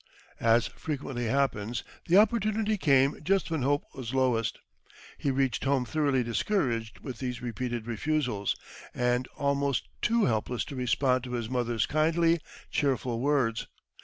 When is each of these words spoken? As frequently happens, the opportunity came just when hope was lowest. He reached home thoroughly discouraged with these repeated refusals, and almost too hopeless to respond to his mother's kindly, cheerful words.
As 0.39 0.65
frequently 0.65 1.27
happens, 1.27 1.83
the 2.07 2.17
opportunity 2.17 2.75
came 2.75 3.19
just 3.23 3.51
when 3.51 3.61
hope 3.61 3.83
was 3.93 4.15
lowest. 4.15 4.57
He 5.15 5.29
reached 5.29 5.63
home 5.63 5.85
thoroughly 5.85 6.23
discouraged 6.23 7.01
with 7.01 7.19
these 7.19 7.39
repeated 7.39 7.85
refusals, 7.85 8.55
and 8.95 9.27
almost 9.37 9.89
too 10.01 10.25
hopeless 10.25 10.65
to 10.65 10.75
respond 10.75 11.23
to 11.25 11.33
his 11.33 11.51
mother's 11.51 11.85
kindly, 11.85 12.39
cheerful 12.71 13.19
words. 13.19 13.67